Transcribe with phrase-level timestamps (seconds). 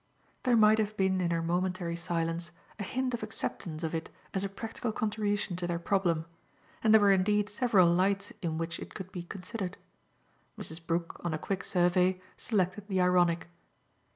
[0.41, 4.43] There might have been in her momentary silence a hint of acceptance of it as
[4.43, 6.25] a practical contribution to their problem,
[6.83, 9.77] and there were indeed several lights in which it could be considered.
[10.57, 10.83] Mrs.
[10.83, 13.47] Brook, on a quick survey, selected the ironic.